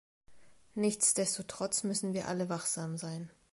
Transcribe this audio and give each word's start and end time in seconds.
Nichtsdestotrotz 0.73 1.83
müssen 1.83 2.13
wir 2.15 2.27
alle 2.27 2.49
wachsam 2.49 2.97
sein. 2.97 3.29